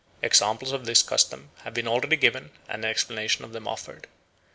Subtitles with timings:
[0.23, 4.07] Examples of this custom have been already given and an explanation of them offered.